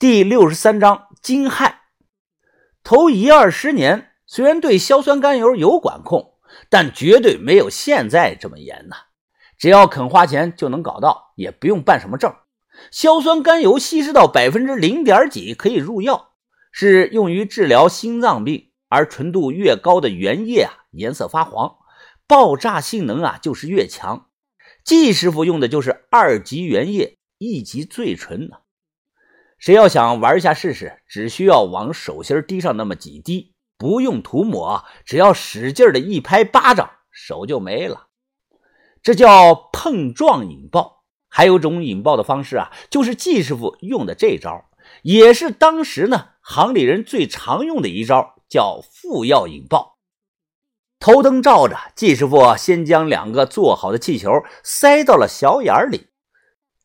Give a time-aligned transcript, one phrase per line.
[0.00, 1.74] 第六十三章惊骇。
[2.84, 6.34] 头一二十年，虽然对硝酸甘油有管控，
[6.70, 8.94] 但绝对没有现在这么严呐。
[9.58, 12.32] 只要肯花钱就能搞到，也不用办什么证。
[12.92, 16.30] 硝酸甘油稀释到百分之零点几可以入药，
[16.70, 18.70] 是用于治疗心脏病。
[18.88, 21.74] 而纯度越高的原液啊，颜色发黄，
[22.28, 24.28] 爆炸性能啊就是越强。
[24.84, 28.62] 季师傅用的就是二级原液，一级最纯的。
[29.58, 38.06] 谁要想玩一下试试，只需要往手心滴上那么几滴，不用涂抹，只要使劲的一拍巴掌，手就没了。
[39.02, 41.04] 这叫碰撞引爆。
[41.30, 44.64] 还有种引爆的方式啊，就是季师傅用的这招，
[45.02, 49.98] 也是当时呢行里人最常用的一招，叫副药引爆。
[50.98, 54.30] 头灯照着，季师傅先将两个做好的气球
[54.64, 56.08] 塞到了小眼里。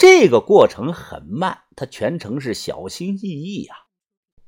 [0.00, 3.74] 这个过程很慢，他全程是小心翼翼呀。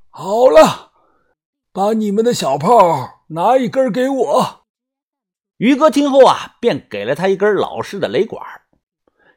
[0.08, 0.92] 好了，
[1.74, 4.64] 把你们的小炮拿一根给我。
[5.58, 8.42] 于哥听后啊，便给了他一根老式的雷管。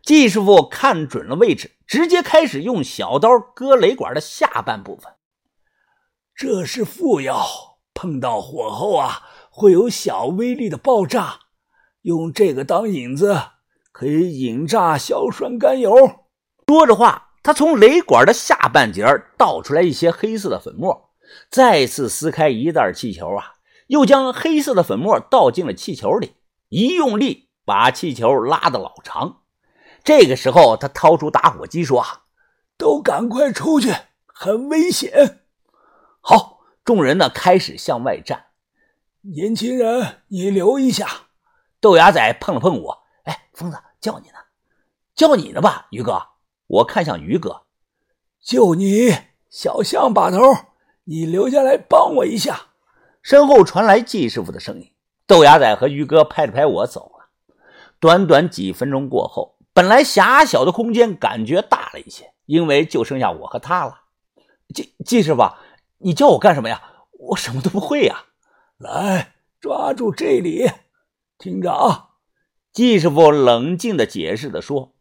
[0.03, 5.11] 季师傅看准了位置，直接开始用小刀割雷管的下半部分。
[6.33, 7.45] 这是副药，
[7.94, 11.39] 碰到火后啊，会有小威力的爆炸。
[12.03, 13.35] 用这个当引子。
[13.97, 15.95] 可以引炸硝酸甘油。
[16.67, 19.05] 说着话，他从雷管的下半截
[19.38, 21.11] 倒出来一些黑色的粉末，
[21.49, 23.53] 再次撕开一袋气球啊，
[23.88, 26.35] 又将黑色的粉末倒进了气球里，
[26.67, 29.43] 一用力把气球拉得老长。
[30.03, 32.23] 这个时候，他掏出打火机说：“啊，
[32.77, 35.39] 都赶快出去，很危险。”
[36.19, 38.47] 好，众人呢开始向外站。
[39.21, 41.07] 年轻人，你留一下。
[41.79, 43.05] 豆芽仔碰了碰我。
[43.23, 44.36] 哎，疯子叫你呢，
[45.16, 46.22] 叫你呢吧，于哥。
[46.67, 47.64] 我看向于哥，
[48.39, 49.17] 就你
[49.50, 50.38] 小象把头，
[51.06, 52.67] 你留下来帮我一下。
[53.23, 54.92] 身后传来季师傅的声音。
[55.25, 57.29] 豆芽仔和于哥拍了拍我走了。
[58.00, 64.02] 短短几分钟过后，本来狭小的空间感觉大了一些，因为就剩下我和他了。
[64.72, 65.52] 季季师傅，
[65.97, 66.79] 你叫我干什么呀？
[67.13, 68.25] 我什么都不会呀。
[68.78, 70.69] 来，抓住这里，
[71.40, 72.04] 听着啊。
[72.75, 74.91] 季师傅冷静的解释的说：“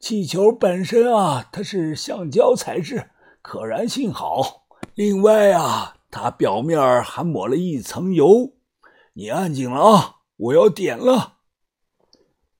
[0.00, 3.08] 气球本身啊，它是橡胶材质，
[3.40, 4.66] 可燃性好。
[4.96, 8.54] 另外啊，它表面还抹了一层油。
[9.12, 11.34] 你按紧了啊，我要点了。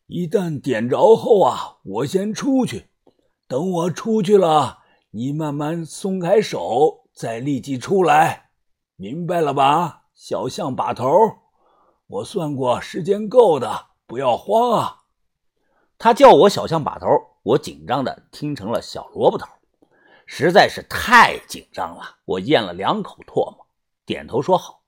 [0.06, 2.90] 一旦点着后啊，我先出去。
[3.48, 4.78] 等我出去了，
[5.10, 8.50] 你慢慢松开手，再立即出来。
[8.94, 11.08] 明白了吧，小象把头？
[12.06, 15.02] 我算过，时间够的。”不要慌啊！
[15.98, 17.08] 他叫我小象把头，
[17.42, 19.48] 我紧张的听成了小萝卜头，
[20.24, 22.18] 实在是太紧张了。
[22.24, 23.66] 我咽了两口唾沫，
[24.06, 24.82] 点头说好。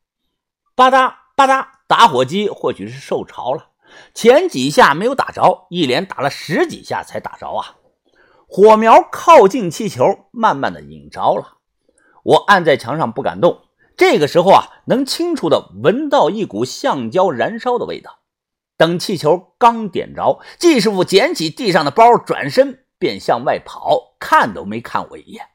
[0.77, 3.71] 吧嗒吧嗒，打火机或许是受潮了，
[4.15, 7.75] 前几下没有打着，一连打了十几下才打着啊！
[8.47, 11.57] 火苗靠近气球，慢慢的引着了。
[12.23, 13.63] 我按在墙上不敢动。
[13.97, 18.21] 这个时候啊，能清楚的闻到一股橡胶燃烧的味道。
[18.77, 25.49] 等气球刚点着，季师傅捡起地上的包，转身便向外跑，看都没看我一眼。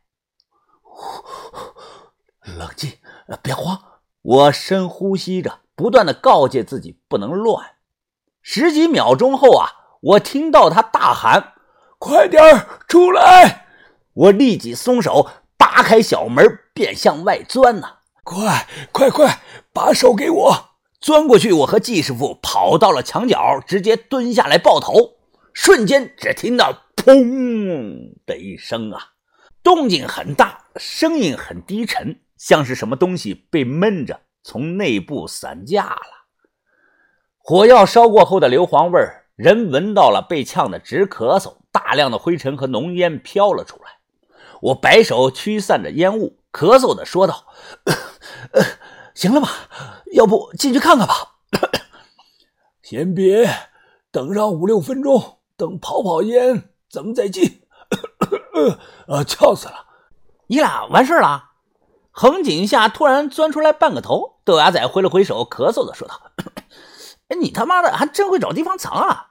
[2.58, 2.94] 冷静，
[3.42, 3.80] 别慌。
[4.24, 7.72] 我深呼吸着，不断的告诫自己不能乱。
[8.42, 9.70] 十几秒钟后啊，
[10.02, 11.54] 我听到他大喊
[11.98, 13.68] ：“快点出来！”
[14.14, 18.00] 我立即松手，扒开小门便向外钻呐。
[18.24, 20.71] 快快快，把手给我！
[21.02, 25.16] 钻过去，我和季师傅跑到了墙角，直接蹲下来抱头。
[25.52, 29.14] 瞬间，只听到“砰”的一声啊，
[29.64, 36.28] 动静很大，声音很低沉，像是什么东西被闷着，从内部散架了。
[37.40, 39.02] 火药烧过后的硫磺味，
[39.36, 43.98] 人闻到了，被呛得直咳嗽，大量的灰尘和浓烟飘了出来。
[44.62, 47.48] 我摆手驱散着烟雾，咳嗽的说道。
[49.14, 49.50] 行了吧，
[50.12, 51.14] 要不进去看看吧。
[52.82, 53.50] 先别，
[54.12, 57.62] 等上五六分钟，等跑跑烟，咱们再进。
[59.08, 59.86] 呃， 呛死了！
[60.48, 61.52] 你俩完事了？
[62.12, 66.32] 横井下突然钻出来半个头，豆芽仔挥了挥手，咳嗽的说道
[67.30, 69.28] ：“哎，你他妈的还真会找地方藏啊！”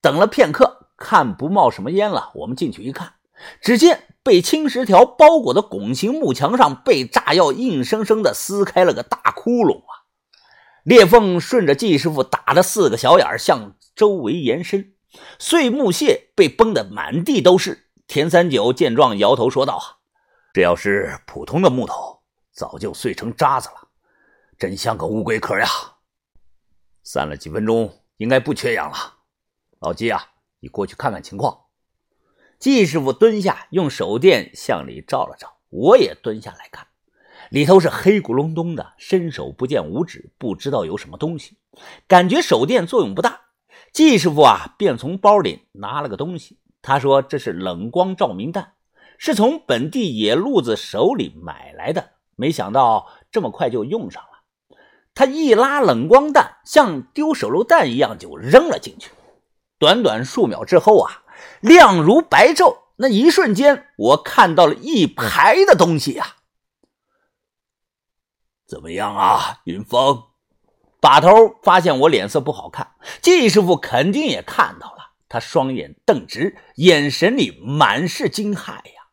[0.00, 3.14] 等了片刻，看不冒什么烟了，我们进去一看，
[3.60, 4.04] 只见。
[4.22, 9.95] 被青石条包裹的拱形木墙上，被炸药硬生生的撕开了个大窟窿啊！
[10.86, 14.94] 裂缝顺着季师傅打的四个小眼向周围延伸，
[15.36, 17.88] 碎木屑被崩得满地都是。
[18.06, 19.98] 田三九见状，摇头说道
[20.54, 22.22] ：“这要是普通的木头，
[22.52, 23.88] 早就碎成渣子了，
[24.56, 25.66] 真像个乌龟壳呀！
[27.02, 28.96] 散了几分钟，应该不缺氧了。
[29.80, 30.24] 老季啊，
[30.60, 31.62] 你过去看看情况。
[32.60, 36.85] 季师傅蹲下，用手电向里照了照，我也蹲下来看，
[37.50, 41.56] 里头是黑咕隆咚的，伸手不见五指，不知道有什么东西，
[42.08, 43.40] 感觉手电作用不大。
[43.92, 48.72] 季师傅啊，便从包里拿了个东西，他说这是冷光照明弹，
[49.18, 54.76] 是从本地野路子手里买来的，没想到这么快就用上了。
[55.14, 59.10] 他一拉冷光弹，像丢手榴弹一样就扔了进去，
[59.78, 61.22] 短短数秒之后啊。
[61.60, 66.36] 亮如白昼，那一瞬间，我看到了一排的东西呀！
[68.66, 70.24] 怎么样啊，云峰？
[71.00, 71.28] 把头
[71.62, 79.12] 发现我脸色不好看，季师傅肯定也看到了，他双眼瞪直，眼神里满是惊骇呀！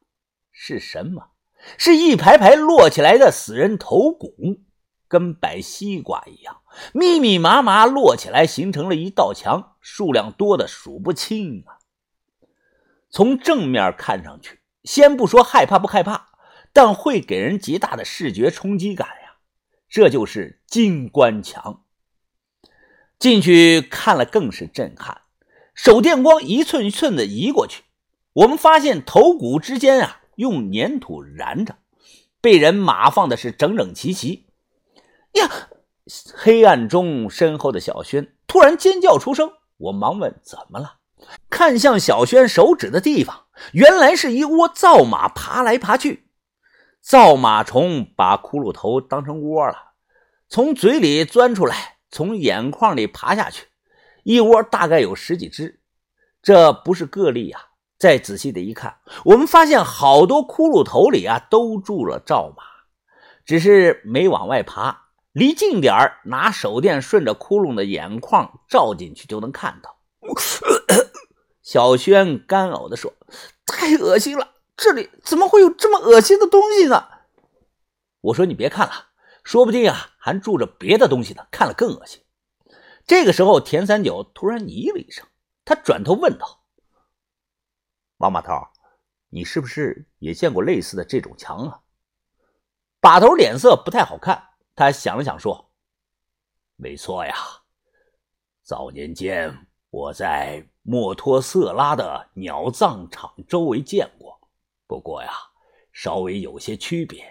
[0.51, 1.31] 是什么？
[1.77, 4.33] 是一排排摞起来的死人头骨，
[5.07, 6.61] 跟摆西瓜一样，
[6.93, 11.77] 密密麻麻摞起来，形成了一道墙，数量多的数不清啊！
[13.11, 16.29] 从正面看上去，先不说害怕不害怕，
[16.71, 19.07] 但会给人极大的视觉冲击感。
[19.93, 21.83] 这就是金官墙。
[23.19, 25.21] 进去看了更是震撼，
[25.75, 27.83] 手电光一寸一寸的移过去，
[28.33, 31.77] 我们发现头骨之间啊用粘土燃着，
[32.41, 34.47] 被人码放的是整整齐齐。
[35.33, 35.69] 呀！
[36.33, 40.95] 黑暗中，身后的小轩突然尖叫出声，我忙问怎么了。
[41.51, 46.25] 看向小轩手指的地方，原来是一窝灶马爬来爬去。
[47.03, 49.75] 灶马虫把骷髅头当成窝了，
[50.47, 53.67] 从嘴里钻出来，从眼眶里爬下去，
[54.23, 55.81] 一窝大概有十几只。
[56.41, 57.61] 这不是个例啊！
[57.99, 62.63] 再仔细的一看，我们发现好多骷髅头里啊都住了灶马，
[63.45, 69.97] 只是没往外爬，离近点儿，拿手电顺着窟窿的眼眶照进去就能看到。
[71.61, 73.13] 小轩干呕地说
[73.67, 77.07] ：“太恶心了，这里怎么会有这么恶心的东西呢？”
[78.21, 79.09] 我说：“你别看了，
[79.43, 82.23] 说不定啊还住着别的东西呢，看了更恶心。”
[83.05, 85.27] 这个时候，田三九突然咦了一声，
[85.65, 86.63] 他转头问道
[88.17, 88.53] ：“王把头，
[89.29, 91.79] 你是不是也见过类似的这种墙啊？”
[93.01, 94.41] 把头脸色不太好看，
[94.75, 95.71] 他想了想说
[96.77, 97.35] ：“没错呀，
[98.63, 104.37] 早年间我在……”墨脱色拉的鸟葬场周围见过，
[104.93, 105.31] 不过呀，
[105.91, 107.25] 稍微有些区别。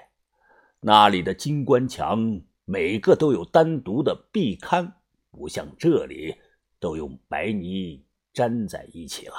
[0.80, 4.92] 那里的金关墙每个都有单独的壁龛，
[5.30, 6.34] 不像这里
[6.80, 9.36] 都用白泥粘在一起了。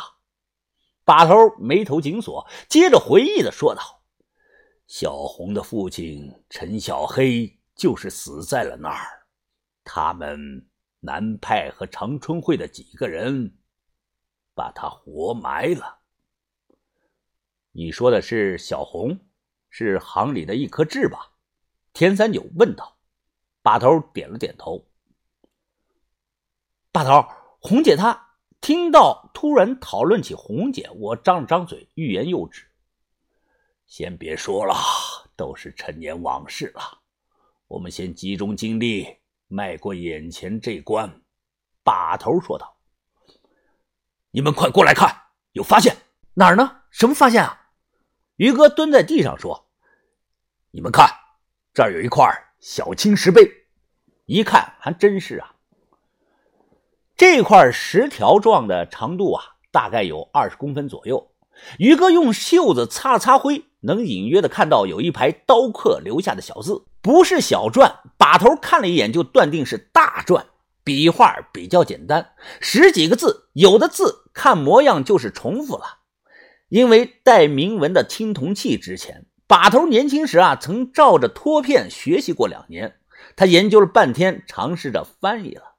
[1.04, 3.82] 把头眉头紧锁，接着回忆的说道
[4.88, 9.28] ：“小红的父亲陈小黑就是死在了那儿，
[9.84, 10.66] 他们
[11.02, 13.58] 南派和长春会的几个人。”
[14.56, 16.03] 把他活埋了。
[17.76, 19.20] 你说的是小红，
[19.70, 21.32] 是行里的一颗痣吧？
[21.92, 22.98] 田三九问道。
[23.64, 24.86] 把头点了点头。
[26.92, 27.26] 把头，
[27.60, 32.68] 红姐她听到突然讨论起红姐，我张了张嘴，欲言又止。
[33.88, 34.76] 先别说了，
[35.36, 37.00] 都是陈年往事了。
[37.68, 39.08] 我们先集中精力
[39.48, 41.22] 迈过眼前这关。
[41.84, 42.78] 把头说道。
[44.30, 45.10] 你们快过来看，
[45.54, 45.96] 有发现
[46.34, 46.82] 哪儿呢？
[46.92, 47.63] 什么发现啊？
[48.36, 49.68] 于哥蹲在地上说
[50.72, 51.08] ：“你们看，
[51.74, 52.28] 这儿有一块
[52.60, 53.42] 小青石碑，
[54.26, 55.54] 一看还真是啊。
[57.16, 61.32] 这块石条状的长度啊，大概有二十公分左右。
[61.78, 67.98] 于哥用袖子擦了擦灰，能隐约的看到有一排刀刻留下的小字，不是小篆。
[68.18, 70.44] 把头看了一眼，就断定是大篆。
[70.84, 76.00] 笔画比较简单，十几个字，有的字看模样就是重复了。
[76.74, 82.96] 因为带铭文的青铜器值钱，把头年轻时啊曾照着托片学习过两年，
[83.36, 85.76] 他研究了半天，尝试着翻译了，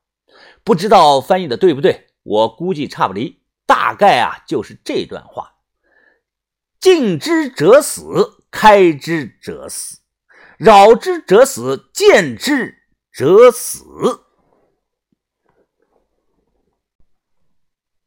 [0.62, 5.56] 不知道翻译的对不对，我估计差不离，大概啊就是这段话：
[6.78, 8.04] 近之者死，
[8.52, 9.98] 开之者死，
[10.58, 12.72] 扰之者死，见之
[13.10, 13.82] 者死。